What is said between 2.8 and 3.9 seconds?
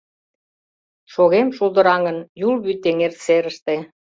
эҥер серыште.